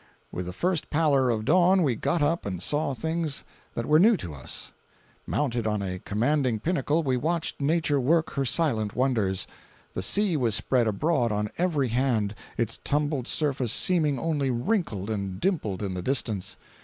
With 0.31 0.47
the 0.47 0.51
first 0.51 0.89
pallor 0.89 1.29
of 1.29 1.45
dawn 1.45 1.83
we 1.83 1.95
got 1.95 2.23
up 2.23 2.43
and 2.43 2.59
saw 2.59 2.95
things 2.95 3.43
that 3.75 3.85
were 3.85 3.99
new 3.99 4.17
to 4.17 4.33
us. 4.33 4.73
Mounted 5.27 5.67
on 5.67 5.83
a 5.83 5.99
commanding 5.99 6.59
pinnacle, 6.59 7.03
we 7.03 7.17
watched 7.17 7.61
Nature 7.61 7.99
work 7.99 8.31
her 8.31 8.43
silent 8.43 8.95
wonders. 8.95 9.45
The 9.93 10.01
sea 10.01 10.35
was 10.37 10.55
spread 10.55 10.87
abroad 10.87 11.31
on 11.31 11.51
every 11.59 11.89
hand, 11.89 12.33
its 12.57 12.79
tumbled 12.83 13.27
surface 13.27 13.71
seeming 13.71 14.17
only 14.17 14.49
wrinkled 14.49 15.07
and 15.11 15.39
dimpled 15.39 15.83
in 15.83 15.93
the 15.93 16.01
distance. 16.01 16.57